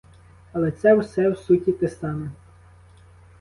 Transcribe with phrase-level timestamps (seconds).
[0.53, 2.29] Але це все в суті те саме.